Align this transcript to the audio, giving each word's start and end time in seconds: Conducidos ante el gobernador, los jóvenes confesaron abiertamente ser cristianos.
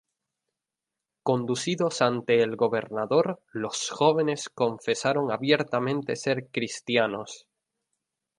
Conducidos 1.21 2.01
ante 2.01 2.41
el 2.41 2.55
gobernador, 2.55 3.39
los 3.53 3.91
jóvenes 3.91 4.49
confesaron 4.49 5.31
abiertamente 5.31 6.15
ser 6.15 6.47
cristianos. 6.49 7.45